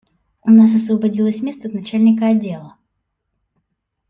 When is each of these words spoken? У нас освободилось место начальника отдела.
У 0.41 0.49
нас 0.49 0.73
освободилось 0.75 1.43
место 1.43 1.69
начальника 1.69 2.29
отдела. 2.29 2.75